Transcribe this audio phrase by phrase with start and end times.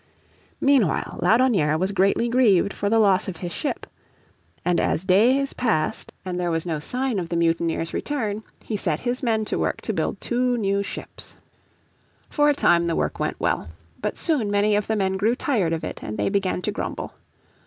[0.59, 3.85] Meanwhile Laudonnière was greatly grieved for the loss of his ship.
[4.65, 9.01] And as days passed, and there was no sign of the mutineers' return, he set
[9.01, 11.37] his men to work to build two new ships.
[12.31, 13.69] For a time the work went well.
[14.01, 17.13] But soon many of the men grew tired of it and they began to grumble.